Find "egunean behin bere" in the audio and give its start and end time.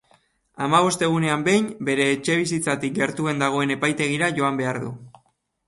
1.07-2.09